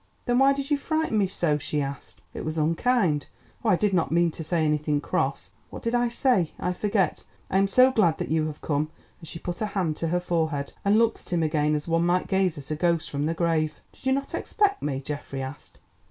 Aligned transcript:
"Then 0.25 0.39
why 0.39 0.51
did 0.53 0.71
you 0.71 0.79
frighten 0.79 1.19
me 1.19 1.27
so?" 1.27 1.59
she 1.59 1.79
asked. 1.79 2.23
"It 2.33 2.43
was 2.43 2.57
unkind—oh, 2.57 3.69
I 3.69 3.75
did 3.75 3.93
not 3.93 4.11
mean 4.11 4.31
to 4.31 4.43
say 4.43 4.65
anything 4.65 4.99
cross. 4.99 5.51
What 5.69 5.83
did 5.83 5.93
I 5.93 6.09
say? 6.09 6.53
I 6.59 6.73
forget. 6.73 7.23
I 7.51 7.59
am 7.59 7.67
so 7.67 7.91
glad 7.91 8.17
that 8.17 8.29
you 8.31 8.47
have 8.47 8.61
come!" 8.61 8.89
and 9.19 9.27
she 9.27 9.37
put 9.37 9.59
her 9.59 9.67
hand 9.77 9.95
to 9.97 10.07
her 10.07 10.19
forehead 10.19 10.73
and 10.83 10.97
looked 10.97 11.19
at 11.27 11.31
him 11.33 11.43
again 11.43 11.75
as 11.75 11.87
one 11.87 12.03
might 12.07 12.25
gaze 12.25 12.57
at 12.57 12.71
a 12.71 12.75
ghost 12.75 13.11
from 13.11 13.27
the 13.27 13.35
grave. 13.35 13.79
"Did 13.91 14.07
you 14.07 14.11
not 14.11 14.33
expect 14.33 14.81
me?" 14.81 15.01
Geoffrey 15.01 15.43
asked. 15.43 15.77